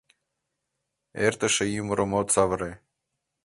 Эртыше 1.25 1.65
ӱмырым 1.79 2.11
от 2.19 2.27
савыре. 2.35 2.71